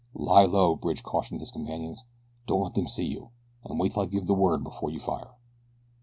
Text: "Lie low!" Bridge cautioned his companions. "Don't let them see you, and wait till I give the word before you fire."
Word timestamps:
"Lie 0.15 0.45
low!" 0.45 0.75
Bridge 0.75 1.03
cautioned 1.03 1.41
his 1.41 1.51
companions. 1.51 2.05
"Don't 2.47 2.63
let 2.63 2.73
them 2.73 2.87
see 2.87 3.05
you, 3.05 3.29
and 3.63 3.79
wait 3.79 3.91
till 3.93 4.01
I 4.01 4.07
give 4.07 4.25
the 4.25 4.33
word 4.33 4.63
before 4.63 4.89
you 4.89 4.99
fire." 4.99 5.35